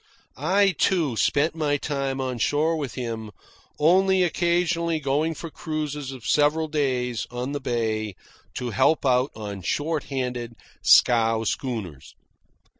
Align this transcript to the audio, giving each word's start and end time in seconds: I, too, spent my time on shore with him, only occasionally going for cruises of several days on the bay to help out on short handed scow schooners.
I, 0.35 0.71
too, 0.71 1.15
spent 1.15 1.53
my 1.53 1.77
time 1.77 2.19
on 2.19 2.39
shore 2.39 2.75
with 2.75 2.95
him, 2.95 3.29
only 3.77 4.23
occasionally 4.23 4.99
going 4.99 5.35
for 5.35 5.51
cruises 5.51 6.11
of 6.11 6.25
several 6.25 6.67
days 6.67 7.27
on 7.29 7.51
the 7.51 7.61
bay 7.61 8.15
to 8.55 8.71
help 8.71 9.05
out 9.05 9.29
on 9.35 9.61
short 9.61 10.05
handed 10.05 10.55
scow 10.81 11.43
schooners. 11.43 12.15